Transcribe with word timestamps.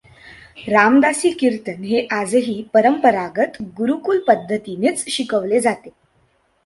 रामदासी 0.69 1.31
कीर्तन 1.31 1.83
हे 1.83 2.01
आजही 2.11 2.55
परंपरागत 2.73 3.61
गुरुकुल 3.77 4.19
पद्धतीनेच 4.27 5.07
शिकविले 5.07 5.59
जाते. 5.59 5.89